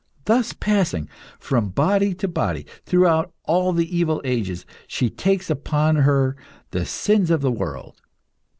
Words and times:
Thus, 0.25 0.51
passing 0.53 1.07
from 1.39 1.69
body 1.69 2.15
to 2.15 2.27
body, 2.27 2.65
throughout 2.87 3.31
all 3.43 3.71
the 3.71 3.95
evil 3.95 4.19
ages, 4.25 4.65
she 4.87 5.11
takes 5.11 5.47
upon 5.47 5.97
her 5.97 6.35
the 6.71 6.87
sins 6.87 7.29
of 7.29 7.41
the 7.41 7.51
world. 7.51 8.01